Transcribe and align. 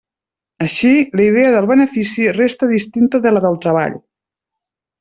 Així, 0.67 0.93
la 1.19 1.23
idea 1.25 1.51
del 1.57 1.67
benefici 1.73 2.25
resta 2.39 2.71
distinta 2.73 3.23
de 3.27 3.35
la 3.37 3.45
del 3.47 3.61
treball. 3.67 3.95